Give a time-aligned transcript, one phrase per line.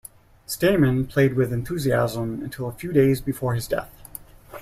[0.47, 3.93] Stayman played with enthusiasm until a few days before his death.